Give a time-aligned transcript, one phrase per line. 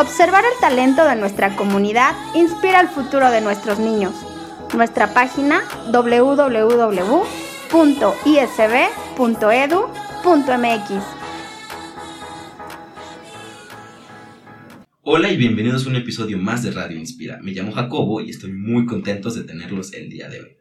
[0.00, 4.14] Observar el talento de nuestra comunidad inspira el futuro de nuestros niños.
[4.72, 6.44] Nuestra página www.isb.edu.mx.
[15.02, 17.40] Hola y bienvenidos a un episodio más de Radio Inspira.
[17.42, 20.56] Me llamo Jacobo y estoy muy contentos de tenerlos el día de hoy.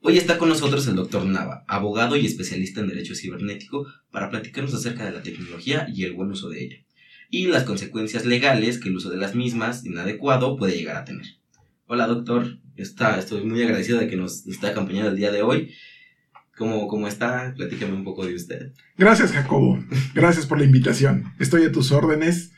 [0.00, 4.74] Hoy está con nosotros el doctor Nava, abogado y especialista en Derecho Cibernético, para platicarnos
[4.74, 6.76] acerca de la tecnología y el buen uso de ella
[7.30, 11.26] y las consecuencias legales que el uso de las mismas inadecuado puede llegar a tener.
[11.86, 15.72] Hola doctor, está, estoy muy agradecido de que nos esté acompañando el día de hoy.
[16.56, 17.54] ¿Cómo, ¿Cómo está?
[17.56, 18.72] Platícame un poco de usted.
[18.98, 19.82] Gracias Jacobo,
[20.14, 21.32] gracias por la invitación.
[21.38, 22.52] Estoy a tus órdenes.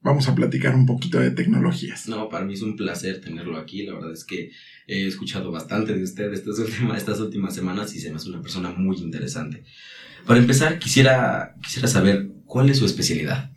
[0.00, 2.08] Vamos a platicar un poquito de tecnologías.
[2.08, 3.84] No, para mí es un placer tenerlo aquí.
[3.84, 4.50] La verdad es que
[4.88, 8.42] he escuchado bastante de usted estas últimas, estas últimas semanas y se me hace una
[8.42, 9.64] persona muy interesante.
[10.26, 13.52] Para empezar, quisiera, quisiera saber cuál es su especialidad.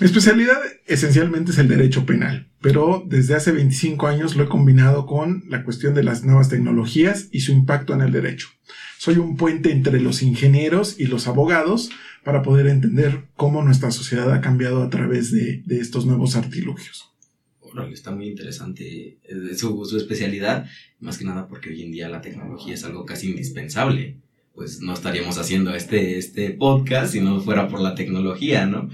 [0.00, 5.04] Mi especialidad esencialmente es el derecho penal, pero desde hace 25 años lo he combinado
[5.04, 8.48] con la cuestión de las nuevas tecnologías y su impacto en el derecho.
[8.96, 11.90] Soy un puente entre los ingenieros y los abogados
[12.24, 17.12] para poder entender cómo nuestra sociedad ha cambiado a través de, estos nuevos artilugios.
[17.92, 20.66] Está muy interesante eh, su, su especialidad,
[20.98, 24.16] más que nada porque hoy en día la tecnología es algo casi indispensable.
[24.54, 28.88] Pues no estaríamos haciendo este, este podcast si no fuera por la tecnología, ¿no?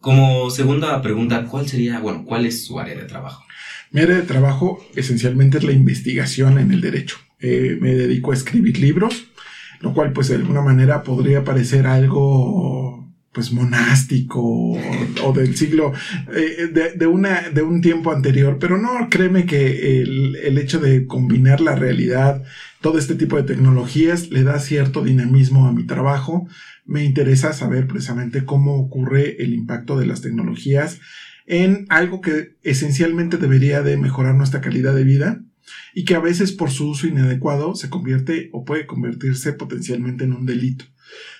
[0.00, 3.44] Como segunda pregunta, ¿cuál sería, bueno, cuál es su área de trabajo?
[3.90, 7.16] Mi área de trabajo esencialmente es la investigación en el derecho.
[7.40, 9.26] Eh, me dedico a escribir libros,
[9.80, 15.92] lo cual pues de alguna manera podría parecer algo pues monástico o, del siglo
[16.34, 21.06] eh, de, una, de un tiempo anterior, pero no, créeme que el, el hecho de
[21.06, 22.42] combinar la realidad,
[22.80, 26.48] todo este tipo de tecnologías le da cierto dinamismo a mi trabajo,
[26.86, 31.00] me interesa saber precisamente cómo ocurre el impacto de las tecnologías
[31.46, 35.42] en algo que esencialmente debería de mejorar nuestra calidad de vida
[35.94, 40.32] y que a veces por su uso inadecuado se convierte o puede convertirse potencialmente en
[40.32, 40.84] un delito.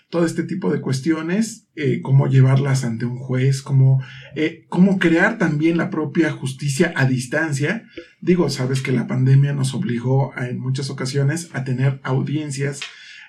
[0.09, 4.03] Todo este tipo de cuestiones, eh, cómo llevarlas ante un juez, cómo,
[4.37, 7.85] eh, cómo crear también la propia justicia a distancia.
[8.21, 12.81] Digo, sabes que la pandemia nos obligó en muchas ocasiones a tener audiencias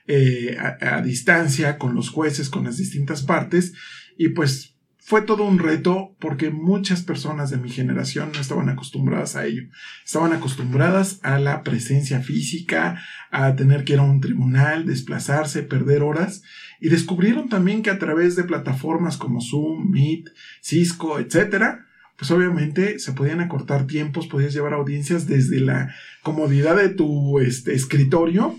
[0.08, 3.74] eh, a, distancia con los jueces, con las distintas partes,
[4.18, 9.38] y pues fue todo un reto porque muchas personas de mi generación no estaban acostumbradas
[9.38, 9.64] a ello.
[10.06, 13.02] Estaban acostumbradas a la presencia física,
[13.32, 16.44] a tener que ir a un tribunal, desplazarse, perder horas
[16.82, 20.30] y descubrieron también que a través de plataformas como Zoom, Meet,
[20.62, 21.86] Cisco, etcétera,
[22.18, 27.74] pues obviamente se podían acortar tiempos, podías llevar audiencias desde la comodidad de tu este,
[27.74, 28.58] escritorio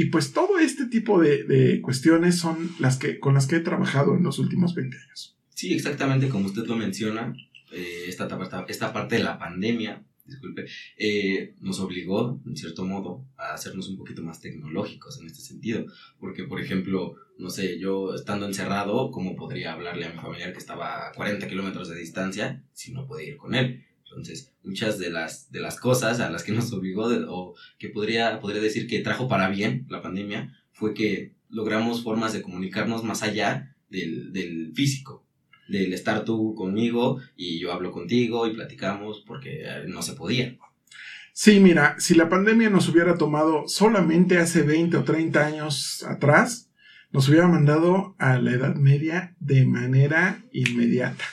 [0.00, 4.16] y pues todo este tipo de, cuestiones son las que, con las que he trabajado
[4.16, 5.36] en los últimos 20 años.
[5.50, 7.34] Sí, exactamente como usted lo menciona,
[7.70, 8.26] eh, esta,
[8.66, 10.64] esta, parte de la pandemia, disculpe,
[10.96, 15.84] eh, nos obligó, en cierto modo, a hacernos un poquito más tecnológicos en este sentido.
[16.18, 20.60] Porque, por ejemplo, no sé, yo estando encerrado, ¿cómo podría hablarle a mi familiar que
[20.60, 23.84] estaba a 40 kilómetros de distancia si no podía ir con él?
[24.10, 28.40] Entonces, muchas de las, de las cosas a las que nos obligó, o que podría,
[28.40, 33.22] podría decir que trajo para bien la pandemia, fue que logramos formas de comunicarnos más
[33.22, 35.24] allá del, del físico,
[35.68, 40.56] del estar tú conmigo y yo hablo contigo y platicamos porque eh, no se podía.
[41.32, 46.70] Sí, mira, si la pandemia nos hubiera tomado solamente hace 20 o 30 años atrás,
[47.12, 51.24] nos hubiera mandado a la Edad Media de manera inmediata.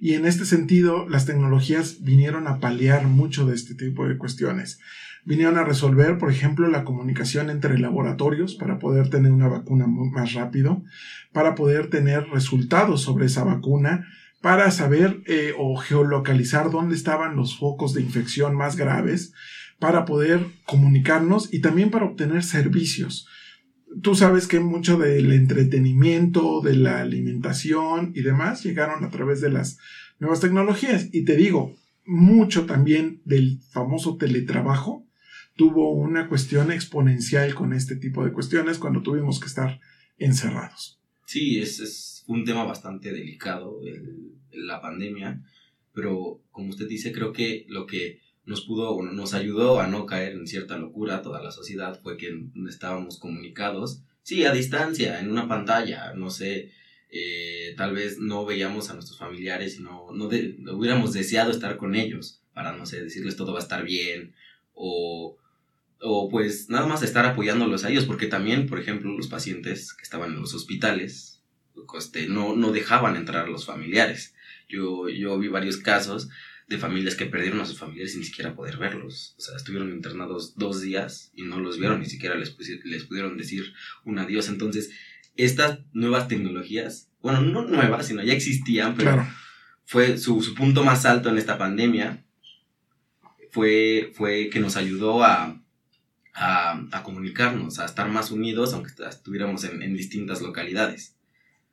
[0.00, 4.78] Y en este sentido, las tecnologías vinieron a paliar mucho de este tipo de cuestiones.
[5.24, 10.32] Vinieron a resolver, por ejemplo, la comunicación entre laboratorios para poder tener una vacuna más
[10.32, 10.82] rápido,
[11.32, 14.06] para poder tener resultados sobre esa vacuna,
[14.40, 19.32] para saber eh, o geolocalizar dónde estaban los focos de infección más graves,
[19.78, 23.28] para poder comunicarnos y también para obtener servicios
[24.02, 29.50] tú sabes que mucho del entretenimiento, de la alimentación y demás llegaron a través de
[29.50, 29.78] las
[30.18, 31.08] nuevas tecnologías.
[31.12, 35.06] Y te digo, mucho también del famoso teletrabajo
[35.56, 39.80] tuvo una cuestión exponencial con este tipo de cuestiones cuando tuvimos que estar
[40.16, 41.00] encerrados.
[41.26, 43.80] Sí, es, es un tema bastante delicado,
[44.52, 45.42] la pandemia,
[45.92, 50.32] pero como usted dice, creo que lo que nos pudo, nos ayudó a no caer
[50.32, 55.46] en cierta locura toda la sociedad fue que estábamos comunicados, sí, a distancia, en una
[55.46, 56.72] pantalla, no sé,
[57.10, 60.24] eh, tal vez no veíamos a nuestros familiares y no, no,
[60.74, 64.34] hubiéramos deseado estar con ellos para, no sé, decirles todo va a estar bien
[64.72, 65.36] o,
[66.00, 70.02] o pues nada más estar apoyándolos a ellos, porque también, por ejemplo, los pacientes que
[70.02, 71.42] estaban en los hospitales,
[71.98, 74.34] este, no, no dejaban entrar a los familiares.
[74.68, 76.28] Yo, yo vi varios casos
[76.68, 79.34] de familias que perdieron a sus familiares sin siquiera poder verlos.
[79.38, 82.54] O sea, estuvieron internados dos días y no los vieron, ni siquiera les,
[82.84, 83.72] les pudieron decir
[84.04, 84.48] un adiós.
[84.48, 84.90] Entonces,
[85.36, 89.26] estas nuevas tecnologías, bueno, no nuevas, sino ya existían, pero
[89.84, 92.24] fue su, su, punto más alto en esta pandemia,
[93.50, 95.62] fue, fue que nos ayudó a,
[96.34, 101.17] a, a comunicarnos, a estar más unidos, aunque estuviéramos en, en distintas localidades.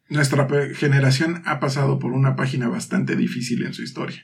[0.07, 4.23] Nuestra generación ha pasado por una página bastante difícil en su historia.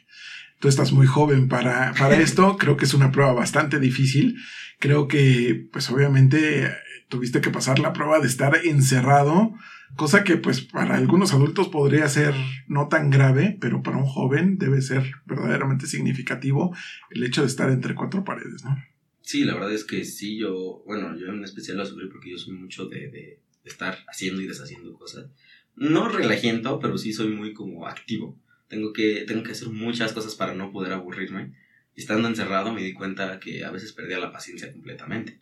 [0.60, 4.38] Tú estás muy joven para, para esto, creo que es una prueba bastante difícil.
[4.80, 6.72] Creo que, pues obviamente,
[7.10, 9.54] tuviste que pasar la prueba de estar encerrado,
[9.96, 12.34] cosa que pues para algunos adultos podría ser
[12.68, 16.76] no tan grave, pero para un joven debe ser verdaderamente significativo
[17.10, 18.78] el hecho de estar entre cuatro paredes, ¿no?
[19.24, 22.38] Sí, la verdad es que sí, yo, bueno, yo en especial lo sufrí porque yo
[22.38, 25.30] soy mucho de, de estar haciendo y deshaciendo cosas
[25.76, 28.38] no relajiento, pero sí soy muy como activo.
[28.68, 31.54] Tengo que, tengo que hacer muchas cosas para no poder aburrirme.
[31.96, 35.40] Estando encerrado me di cuenta que a veces perdía la paciencia completamente.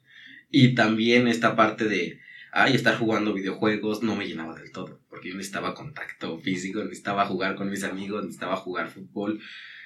[0.50, 2.20] Y también esta parte de,
[2.52, 7.26] ay, estar jugando videojuegos no me llenaba del todo, porque yo necesitaba contacto físico, necesitaba
[7.26, 9.40] jugar con mis amigos, necesitaba jugar fútbol.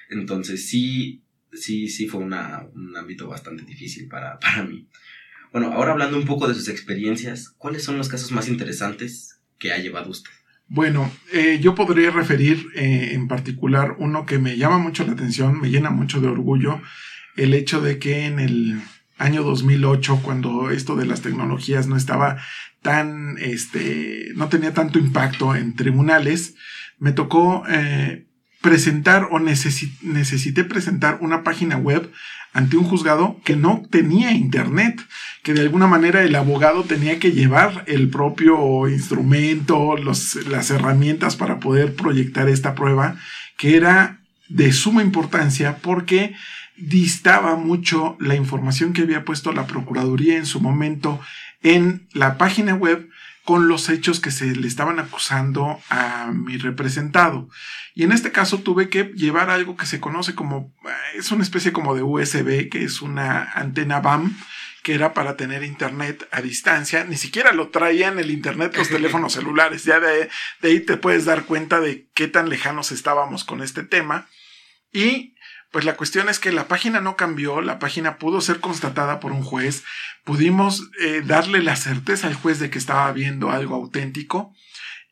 [0.08, 4.88] Entonces sí, sí, sí fue una, un ámbito bastante difícil para, para mí.
[5.52, 9.33] Bueno, ahora hablando un poco de sus experiencias, ¿cuáles son los casos más interesantes
[9.64, 10.30] que ha llevado usted?
[10.68, 15.58] Bueno, eh, yo podría referir eh, en particular uno que me llama mucho la atención,
[15.58, 16.82] me llena mucho de orgullo,
[17.36, 18.80] el hecho de que en el
[19.16, 22.42] año 2008, cuando esto de las tecnologías no estaba
[22.82, 26.56] tan, este, no tenía tanto impacto en tribunales,
[26.98, 28.26] me tocó eh,
[28.64, 32.10] presentar o necesité presentar una página web
[32.54, 35.06] ante un juzgado que no tenía internet,
[35.42, 41.60] que de alguna manera el abogado tenía que llevar el propio instrumento, las herramientas para
[41.60, 43.16] poder proyectar esta prueba,
[43.58, 46.34] que era de suma importancia porque
[46.78, 51.20] distaba mucho la información que había puesto la Procuraduría en su momento
[51.62, 53.10] en la página web
[53.44, 57.48] con los hechos que se le estaban acusando a mi representado.
[57.94, 61.42] Y en este caso tuve que llevar algo que se conoce como, eh, es una
[61.42, 64.34] especie como de USB, que es una antena BAM,
[64.82, 67.04] que era para tener internet a distancia.
[67.04, 69.84] Ni siquiera lo traían el internet los teléfonos celulares.
[69.84, 70.30] Ya de,
[70.62, 74.26] de ahí te puedes dar cuenta de qué tan lejanos estábamos con este tema.
[74.90, 75.33] Y
[75.74, 79.32] pues la cuestión es que la página no cambió, la página pudo ser constatada por
[79.32, 79.82] un juez,
[80.22, 84.54] pudimos eh, darle la certeza al juez de que estaba viendo algo auténtico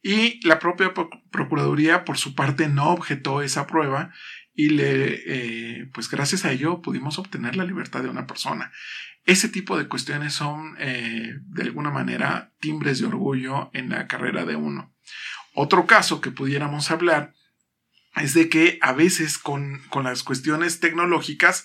[0.04, 0.94] y la propia
[1.32, 4.12] Procuraduría por su parte no objetó esa prueba
[4.54, 8.70] y le, eh, pues gracias a ello pudimos obtener la libertad de una persona.
[9.24, 14.44] Ese tipo de cuestiones son eh, de alguna manera timbres de orgullo en la carrera
[14.44, 14.94] de uno.
[15.54, 17.34] Otro caso que pudiéramos hablar
[18.16, 21.64] es de que a veces con, con las cuestiones tecnológicas,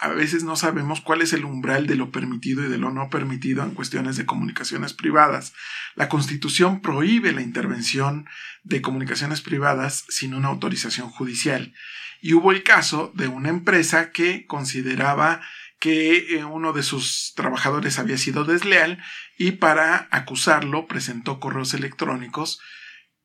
[0.00, 3.10] a veces no sabemos cuál es el umbral de lo permitido y de lo no
[3.10, 5.54] permitido en cuestiones de comunicaciones privadas.
[5.96, 8.28] La Constitución prohíbe la intervención
[8.62, 11.74] de comunicaciones privadas sin una autorización judicial.
[12.20, 15.40] Y hubo el caso de una empresa que consideraba
[15.80, 19.02] que eh, uno de sus trabajadores había sido desleal
[19.36, 22.60] y para acusarlo presentó correos electrónicos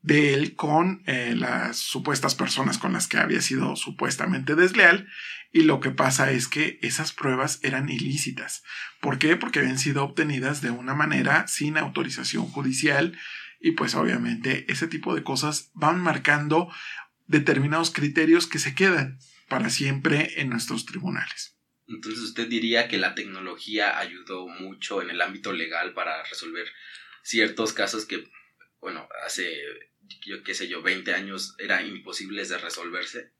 [0.03, 5.07] de él con eh, las supuestas personas con las que había sido supuestamente desleal
[5.51, 8.63] y lo que pasa es que esas pruebas eran ilícitas.
[8.99, 9.37] ¿Por qué?
[9.37, 13.17] Porque habían sido obtenidas de una manera sin autorización judicial
[13.61, 16.69] y pues obviamente ese tipo de cosas van marcando
[17.25, 21.57] determinados criterios que se quedan para siempre en nuestros tribunales.
[21.87, 26.67] Entonces usted diría que la tecnología ayudó mucho en el ámbito legal para resolver
[27.21, 28.29] ciertos casos que,
[28.81, 29.53] bueno, hace
[30.25, 33.33] yo qué sé yo, 20 años era imposible de resolverse?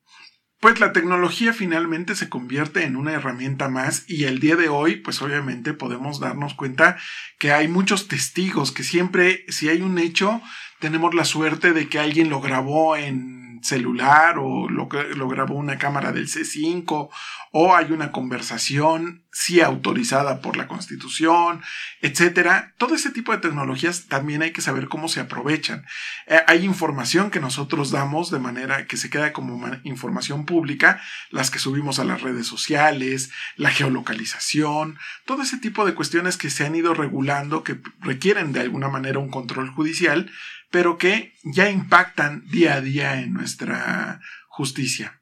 [0.59, 4.95] Pues la tecnología finalmente se convierte en una herramienta más y el día de hoy,
[4.95, 6.97] pues obviamente podemos darnos cuenta
[7.37, 10.41] que hay muchos testigos, que siempre, si hay un hecho,
[10.79, 15.77] tenemos la suerte de que alguien lo grabó en celular o lo, lo grabó una
[15.77, 17.10] cámara del C5
[17.51, 21.62] o hay una conversación sí autorizada por la Constitución,
[22.01, 22.74] etcétera.
[22.77, 25.86] Todo ese tipo de tecnologías también hay que saber cómo se aprovechan.
[26.27, 31.01] Eh, hay información que nosotros damos de manera que se queda como información pública,
[31.32, 36.51] las que subimos a las redes sociales, la geolocalización, todo ese tipo de cuestiones que
[36.51, 40.32] se han ido regulando que requieren de alguna manera un control judicial,
[40.73, 45.21] pero que ya impactan día a día en nuestra justicia.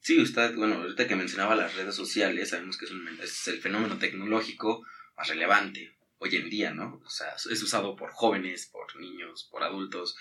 [0.00, 2.86] Sí, usted, bueno, ahorita que mencionaba las redes sociales, sabemos que
[3.22, 4.84] es, el fenómeno tecnológico
[5.16, 7.00] más relevante hoy en día, ¿no?
[7.06, 10.16] O sea, es usado por jóvenes, por niños, por adultos.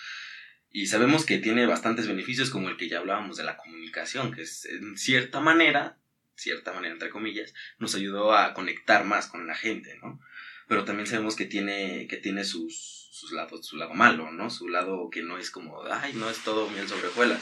[0.70, 4.44] Y sabemos que tiene bastantes beneficios, como el que ya hablábamos de la comunicación, que
[4.44, 5.98] es en cierta manera,
[6.36, 10.22] cierta manera entre comillas, nos ayudó a conectar más con la gente, ¿no?
[10.68, 14.50] Pero también sabemos que tiene, que tiene sus, sus lados, su lado malo, ¿no?
[14.50, 17.42] Su lado que no es como, ay, no es todo miel sobre hojuelas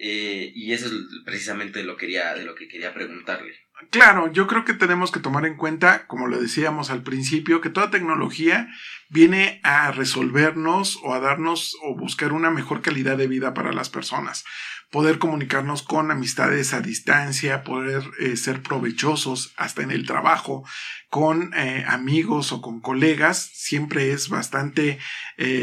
[0.00, 0.92] eh, y eso es
[1.24, 3.58] precisamente lo, quería, de lo que quería preguntarle.
[3.90, 7.70] Claro, yo creo que tenemos que tomar en cuenta, como lo decíamos al principio, que
[7.70, 8.68] toda tecnología
[9.08, 13.88] viene a resolvernos o a darnos o buscar una mejor calidad de vida para las
[13.88, 14.44] personas.
[14.90, 20.64] Poder comunicarnos con amistades a distancia, poder eh, ser provechosos hasta en el trabajo,
[21.08, 24.98] con eh, amigos o con colegas, siempre es bastante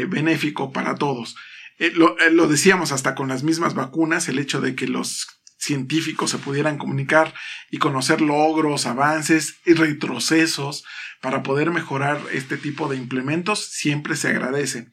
[0.08, 1.36] benéfico para todos.
[1.78, 5.26] Eh, eh, lo, decíamos hasta con las mismas vacunas, el hecho de que los
[5.66, 7.34] científicos se pudieran comunicar
[7.70, 10.84] y conocer logros, avances y retrocesos
[11.20, 14.88] para poder mejorar este tipo de implementos siempre se agradece.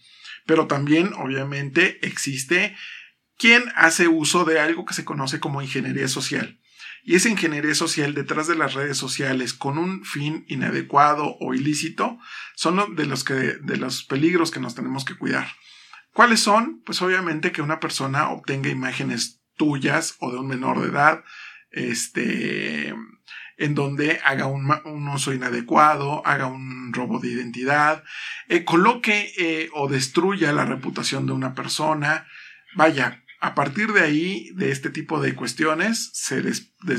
[0.46, 2.76] Pero también, obviamente, existe
[3.38, 6.60] quien hace uso de algo que se conoce como ingeniería social.
[7.04, 12.18] Y esa ingeniería social detrás de las redes sociales con un fin inadecuado o ilícito
[12.56, 15.48] son de los, que, de los peligros que nos tenemos que cuidar.
[16.14, 16.82] ¿Cuáles son?
[16.86, 21.24] Pues obviamente que una persona obtenga imágenes tuyas o de un menor de edad,
[21.72, 22.94] este,
[23.58, 24.70] en donde haga un,
[25.10, 28.04] uso inadecuado, haga un robo de identidad,
[28.50, 32.28] eh, coloque eh, o destruya la reputación de una persona.
[32.76, 36.42] Vaya, a partir de ahí, de este tipo de cuestiones, se,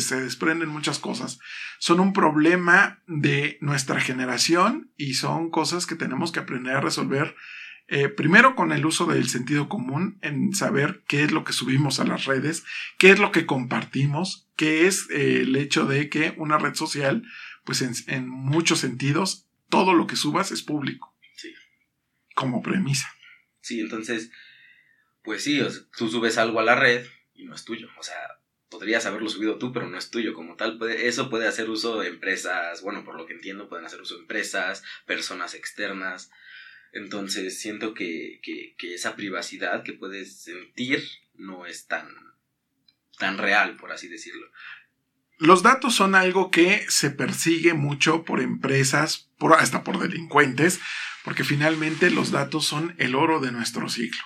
[0.00, 1.38] se desprenden muchas cosas.
[1.78, 7.34] Son un problema de nuestra generación y son cosas que tenemos que aprender a resolver
[7.86, 12.00] eh, primero con el uso del sentido común en saber qué es lo que subimos
[12.00, 12.64] a las redes,
[12.98, 17.22] qué es lo que compartimos, qué es eh, el hecho de que una red social,
[17.64, 21.14] pues en, muchos sentidos, todo lo que subas es público.
[21.36, 21.52] Sí.
[22.34, 23.12] Como premisa.
[23.60, 24.30] Sí, entonces,
[25.22, 25.60] pues sí,
[25.96, 27.88] tú subes algo a la red y no es tuyo.
[27.98, 28.16] O sea,
[28.70, 30.78] podrías haberlo subido tú, pero no es tuyo como tal.
[30.90, 34.22] eso puede hacer uso de empresas, bueno, por lo que entiendo, pueden hacer uso de
[34.22, 36.30] empresas, personas externas.
[36.94, 38.40] Entonces siento que,
[38.82, 41.02] esa privacidad que puedes sentir
[41.34, 42.06] no es tan,
[43.18, 44.46] tan real, por así decirlo.
[45.38, 50.78] Los datos son algo que se persigue mucho por empresas, por, hasta por delincuentes,
[51.24, 54.22] porque finalmente los datos son el oro de nuestro siglo.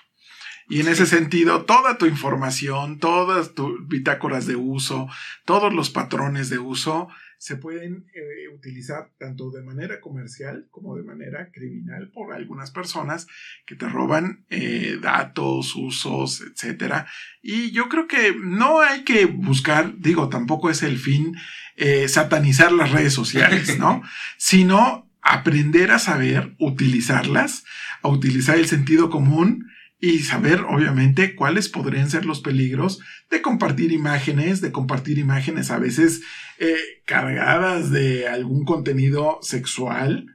[0.69, 5.09] Y en ese sentido, toda tu información, todas tus bitácoras de uso,
[5.47, 7.09] todos los patrones de uso,
[7.39, 13.29] se pueden eh, utilizar tanto de manera comercial como de manera criminal por algunas personas
[13.65, 17.07] que te roban eh, datos, usos, etc.
[17.41, 21.37] Y yo creo que no hay que buscar, digo, tampoco es el fin
[21.77, 24.03] eh, satanizar las redes sociales, ¿no?
[24.37, 27.65] Sino aprender a saber utilizarlas,
[28.03, 33.01] a utilizar el sentido común y saber obviamente cuáles podrían ser los peligros
[33.31, 36.23] de compartir imágenes, de compartir imágenes a veces
[36.59, 40.27] eh, cargadas de algún contenido sexual,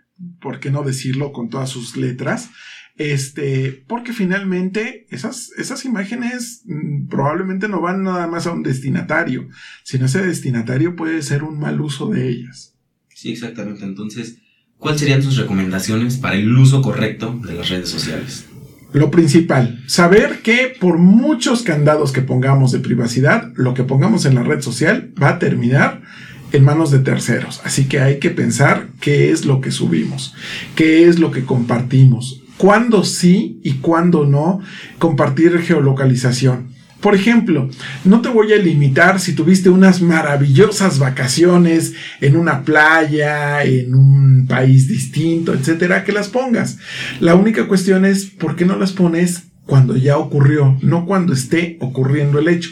[0.42, 2.50] ¿por qué no decirlo con todas sus letras?
[2.96, 9.48] Este, porque finalmente esas, esas imágenes mm, probablemente no van nada más a un destinatario,
[9.84, 12.76] sino ese destinatario puede ser un mal uso de ellas.
[13.10, 13.84] Sí, exactamente.
[13.86, 14.38] Entonces,
[14.78, 18.46] ¿cuáles serían sus recomendaciones para el uso correcto de las redes sociales?
[18.94, 24.36] Lo principal, saber que por muchos candados que pongamos de privacidad, lo que pongamos en
[24.36, 26.04] la red social va a terminar
[26.52, 27.60] en manos de terceros.
[27.64, 30.36] Así que hay que pensar qué es lo que subimos,
[30.76, 34.60] qué es lo que compartimos, cuándo sí y cuándo no
[35.00, 36.73] compartir geolocalización.
[37.04, 37.70] Por ejemplo,
[38.06, 44.48] no te voy a limitar si tuviste unas maravillosas vacaciones en una playa, en un
[44.48, 46.78] país distinto, etcétera, que las pongas.
[47.20, 51.76] La única cuestión es por qué no las pones cuando ya ocurrió, no cuando esté
[51.82, 52.70] ocurriendo el hecho.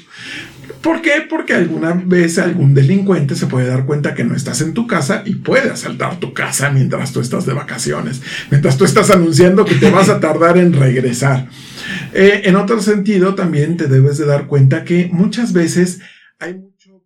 [0.82, 1.28] ¿Por qué?
[1.30, 5.24] Porque alguna vez algún delincuente se puede dar cuenta que no estás en tu casa
[5.26, 9.76] y puede asaltar tu casa mientras tú estás de vacaciones, mientras tú estás anunciando que
[9.76, 11.50] te vas a tardar en regresar.
[12.14, 16.02] Eh, en otro sentido, también te debes de dar cuenta que muchas veces
[16.40, 17.04] hay mucho...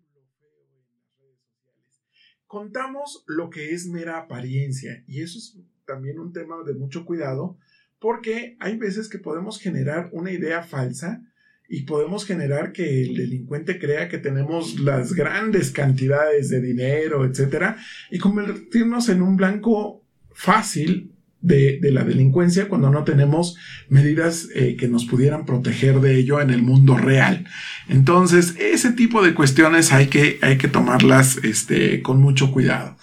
[2.47, 7.57] Contamos lo que es mera apariencia y eso es también un tema de mucho cuidado
[7.99, 11.21] porque hay veces que podemos generar una idea falsa
[11.67, 17.77] y podemos generar que el delincuente crea que tenemos las grandes cantidades de dinero, etcétera,
[18.11, 23.55] y convertirnos en un blanco fácil de, la delincuencia cuando no tenemos
[23.89, 27.45] medidas eh, que nos pudieran proteger de ello en el mundo real.
[27.87, 32.97] Entonces, ese tipo de cuestiones hay que, hay que tomarlas este, con mucho cuidado.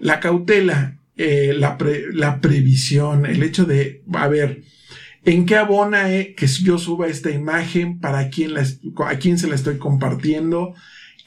[0.00, 1.76] La cautela, eh, la,
[2.12, 4.62] la previsión, el hecho de, a ver,
[5.24, 8.00] ¿En qué abona eh, que yo suba esta imagen?
[8.00, 8.64] ¿Para quién la,
[9.06, 10.74] a quién se la estoy compartiendo?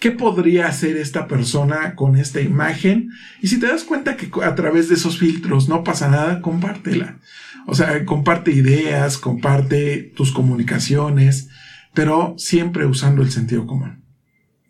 [0.01, 3.11] ¿Qué podría hacer esta persona con esta imagen?
[3.39, 7.19] Y si te das cuenta que a través de esos filtros no pasa nada, compártela.
[7.67, 11.49] O sea, comparte ideas, comparte tus comunicaciones,
[11.93, 14.03] pero siempre usando el sentido común.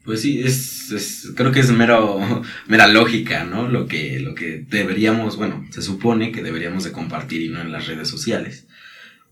[0.03, 2.19] Pues sí, es, creo que es mero,
[2.67, 3.69] mera lógica, ¿no?
[3.69, 7.71] Lo que, lo que deberíamos, bueno, se supone que deberíamos de compartir y no en
[7.71, 8.67] las redes sociales.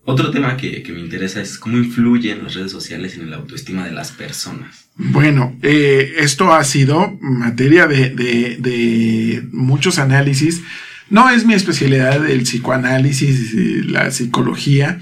[0.04, 3.92] Otro tema que, me interesa es cómo influyen las redes sociales en la autoestima de
[3.92, 4.88] las personas.
[4.96, 10.62] Bueno, eh, esto ha sido materia de, muchos análisis.
[11.10, 13.54] No es mi especialidad el psicoanálisis,
[13.86, 15.00] la psicología,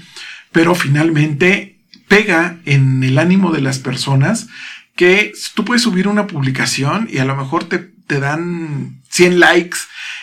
[0.51, 1.77] pero finalmente
[2.07, 4.47] pega en el ánimo de las personas
[4.95, 9.77] que tú puedes subir una publicación y a lo mejor te, te dan 100 likes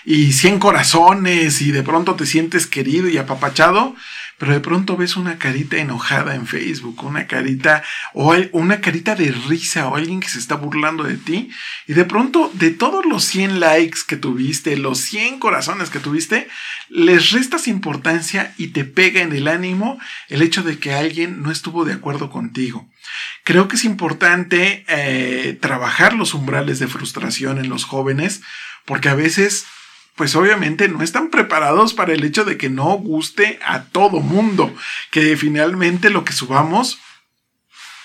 [0.05, 3.95] y 100 corazones y de pronto te sientes querido y apapachado
[4.39, 9.33] pero de pronto ves una carita enojada en Facebook, una carita o una carita de
[9.33, 11.51] risa o alguien que se está burlando de ti
[11.87, 16.49] y de pronto de todos los 100 likes que tuviste, los 100 corazones que tuviste,
[16.89, 21.51] les restas importancia y te pega en el ánimo el hecho de que alguien no
[21.51, 22.89] estuvo de acuerdo contigo.
[23.45, 28.43] Creo que es importante eh, trabajar los umbrales de frustración en los jóvenes
[28.85, 29.67] porque a veces
[30.17, 34.75] pues obviamente no están preparados para el hecho de que no guste a todo mundo,
[35.11, 36.99] que finalmente lo que subamos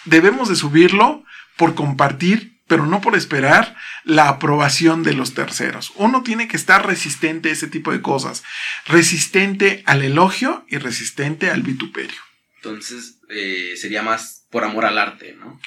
[0.06, 1.24] debemos de subirlo
[1.58, 5.92] por compartir, pero no por esperar la aprobación de los terceros.
[5.96, 8.44] Uno tiene que estar resistente a ese tipo de cosas,
[8.86, 12.20] resistente al elogio y resistente al vituperio.
[12.58, 15.60] Entonces, eh, sería más por amor al arte, ¿no?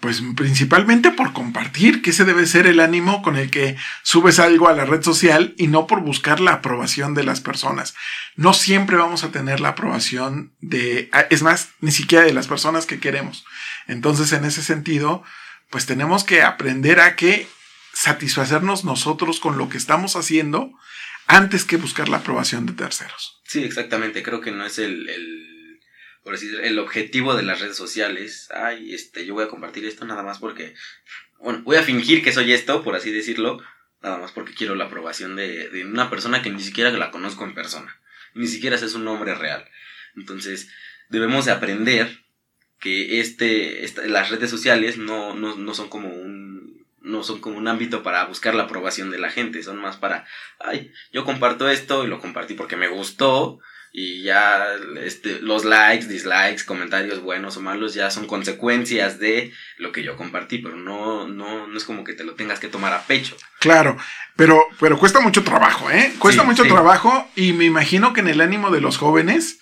[0.00, 4.68] Pues principalmente por compartir, que ese debe ser el ánimo con el que subes algo
[4.68, 7.94] a la red social y no por buscar la aprobación de las personas.
[8.34, 12.86] No siempre vamos a tener la aprobación de, es más, ni siquiera de las personas
[12.86, 13.44] que queremos.
[13.88, 15.22] Entonces, en ese sentido,
[15.68, 17.46] pues tenemos que aprender a que
[17.92, 20.72] satisfacernos nosotros con lo que estamos haciendo
[21.26, 23.40] antes que buscar la aprobación de terceros.
[23.44, 24.22] Sí, exactamente.
[24.22, 25.49] Creo que no es el
[26.22, 28.48] por decir, el objetivo de las redes sociales.
[28.54, 30.74] Ay, este, yo voy a compartir esto nada más porque,
[31.38, 33.62] bueno, voy a fingir que soy esto, por así decirlo,
[34.02, 37.44] nada más porque quiero la aprobación de, de una persona que ni siquiera la conozco
[37.44, 38.00] en persona,
[38.34, 39.68] ni siquiera es un nombre real.
[40.16, 40.70] Entonces,
[41.08, 42.20] debemos de aprender
[42.78, 47.66] que este, las redes sociales no, no, no son como un no son como un
[47.66, 50.26] ámbito para buscar la aprobación de la gente, son más para,
[50.58, 53.58] ay, yo comparto esto y lo compartí porque me gustó
[53.92, 54.66] y ya
[55.02, 60.16] este, los likes, dislikes, comentarios buenos o malos ya son consecuencias de lo que yo
[60.16, 63.36] compartí, pero no, no, no es como que te lo tengas que tomar a pecho.
[63.58, 63.96] Claro,
[64.36, 66.14] pero, pero cuesta mucho trabajo, ¿eh?
[66.18, 69.58] Cuesta mucho trabajo y me imagino que en el ánimo de los jóvenes,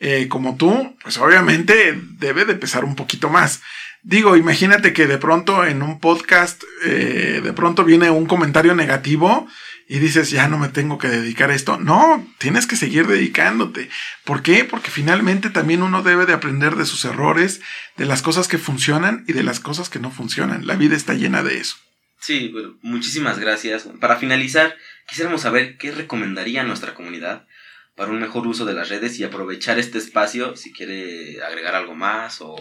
[0.00, 3.60] eh, como tú, pues obviamente debe de pesar un poquito más.
[4.02, 9.48] Digo, imagínate que de pronto en un podcast, eh, de pronto viene un comentario negativo
[9.88, 11.78] y dices, ya no me tengo que dedicar a esto.
[11.78, 13.88] No, tienes que seguir dedicándote.
[14.24, 14.64] ¿Por qué?
[14.64, 17.60] Porque finalmente también uno debe de aprender de sus errores,
[17.96, 20.66] de las cosas que funcionan y de las cosas que no funcionan.
[20.66, 21.76] La vida está llena de eso.
[22.18, 23.88] Sí, muchísimas gracias.
[24.00, 27.46] Para finalizar, quisiéramos saber qué recomendaría a nuestra comunidad
[27.94, 31.94] para un mejor uso de las redes y aprovechar este espacio si quiere agregar algo
[31.94, 32.56] más o...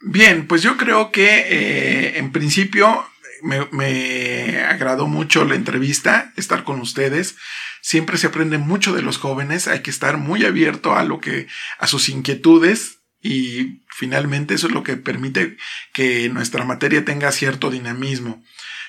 [0.00, 3.06] Bien, pues yo creo que eh, en principio
[3.42, 7.36] me, agradó mucho la entrevista, estar con ustedes.
[7.80, 11.48] Siempre se aprende mucho de los jóvenes, hay que estar muy abierto a lo que,
[11.78, 15.56] a sus inquietudes y finalmente eso es lo que permite
[15.92, 18.42] que nuestra materia tenga cierto dinamismo.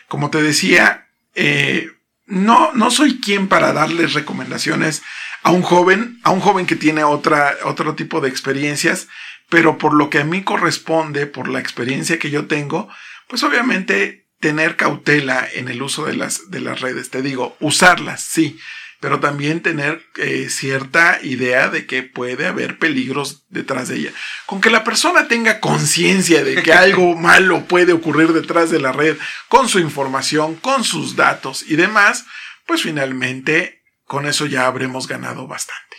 [0.07, 1.89] Como te decía, eh,
[2.25, 5.01] no, no soy quien para darles recomendaciones
[5.41, 9.07] a un joven, a un joven que tiene otra, otro tipo de experiencias,
[9.49, 12.89] pero por lo que a mí corresponde, por la experiencia que yo tengo,
[13.27, 17.09] pues obviamente tener cautela en el uso de las, de las redes.
[17.09, 18.59] Te digo, usarlas, sí,
[18.99, 24.11] pero también tener eh, cierta idea de que puede haber peligros detrás de ella.
[24.45, 28.91] Con que la persona tenga conciencia de que algo malo puede ocurrir detrás de la
[28.91, 29.15] red,
[29.47, 32.25] con su información, con sus datos y demás,
[32.67, 35.95] pues finalmente con eso ya habremos ganado bastante.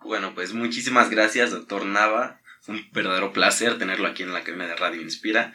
[0.00, 2.40] Bueno, pues muchísimas gracias, doctor Nava.
[2.62, 5.52] Fue un verdadero placer tenerlo aquí en la Academia de Radio Inspira.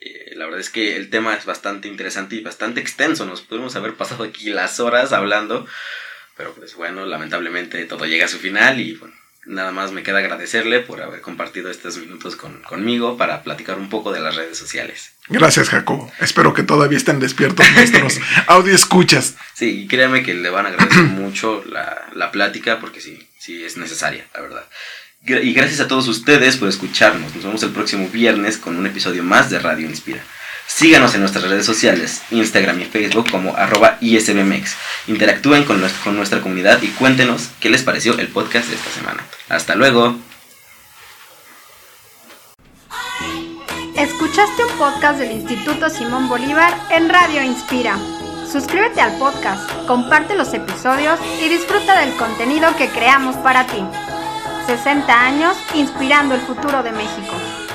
[0.00, 3.26] Eh, la verdad es que el tema es bastante interesante y bastante extenso.
[3.26, 5.66] Nos pudimos haber pasado aquí las horas hablando.
[6.36, 9.14] Pero pues bueno, lamentablemente todo llega a su final y bueno,
[9.46, 14.12] nada más me queda agradecerle por haber compartido estos minutos conmigo para platicar un poco
[14.12, 15.12] de las redes sociales.
[15.28, 16.12] Gracias, Jacobo.
[16.20, 19.36] Espero que todavía estén despiertos nuestros audio escuchas.
[19.54, 23.64] Sí, y créanme que le van a agradecer mucho la, la plática porque sí, sí
[23.64, 24.66] es necesaria, la verdad.
[25.28, 27.34] Y gracias a todos ustedes por escucharnos.
[27.34, 30.22] Nos vemos el próximo viernes con un episodio más de Radio Inspira.
[30.68, 34.76] Síganos en nuestras redes sociales, Instagram y Facebook como arroba ISBMX.
[35.08, 39.24] Interactúen con, con nuestra comunidad y cuéntenos qué les pareció el podcast de esta semana.
[39.48, 40.16] Hasta luego.
[43.96, 47.98] Escuchaste un podcast del Instituto Simón Bolívar en Radio Inspira.
[48.50, 53.82] Suscríbete al podcast, comparte los episodios y disfruta del contenido que creamos para ti.
[54.66, 57.65] 60 años inspirando el futuro de México.